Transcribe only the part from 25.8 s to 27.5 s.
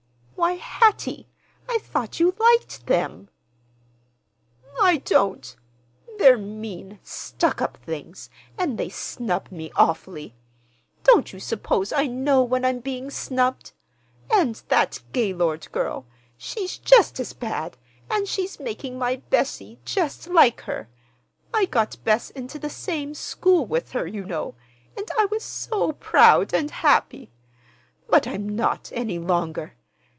proud and happy.